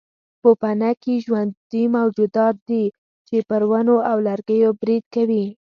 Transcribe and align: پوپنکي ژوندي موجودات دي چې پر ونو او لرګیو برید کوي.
پوپنکي 0.41 1.15
ژوندي 1.25 1.83
موجودات 1.97 2.55
دي 2.69 2.83
چې 3.27 3.37
پر 3.49 3.61
ونو 3.69 3.95
او 4.09 4.17
لرګیو 4.27 4.69
برید 4.81 5.03
کوي. 5.15 5.45